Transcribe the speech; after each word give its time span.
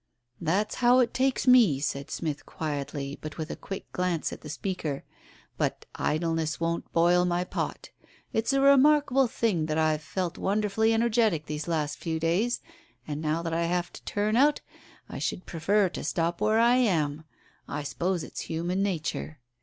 "That's 0.39 0.73
how 0.81 0.97
it 0.97 1.13
takes 1.13 1.45
me," 1.45 1.79
said 1.79 2.09
Smith 2.09 2.43
quietly, 2.47 3.19
but 3.21 3.37
with 3.37 3.51
a 3.51 3.55
quick 3.55 3.91
glance 3.91 4.33
at 4.33 4.41
the 4.41 4.49
speaker. 4.49 5.03
"But 5.59 5.85
idleness 5.93 6.59
won't 6.59 6.91
boil 6.91 7.23
my 7.23 7.43
pot. 7.43 7.91
It's 8.33 8.51
a 8.51 8.61
remarkable 8.61 9.27
thing 9.27 9.67
that 9.67 9.77
I've 9.77 10.01
felt 10.01 10.39
wonderfully 10.39 10.91
energetic 10.91 11.45
these 11.45 11.67
last 11.67 11.99
few 11.99 12.19
days, 12.19 12.61
and 13.07 13.21
now 13.21 13.43
that 13.43 13.53
I 13.53 13.65
have 13.65 13.93
to 13.93 14.01
turn 14.01 14.35
out 14.35 14.61
I 15.07 15.19
should 15.19 15.45
prefer 15.45 15.87
to 15.89 16.03
stop 16.03 16.41
where 16.41 16.57
I 16.57 16.77
am. 16.77 17.23
I 17.67 17.83
s'pose 17.83 18.23
it's 18.23 18.41
human 18.49 18.81
nature." 18.81 19.37